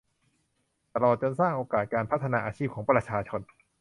[0.93, 3.41] ตลอดจนสร้างโอกาสการพัฒนาอาชีพของประชาชน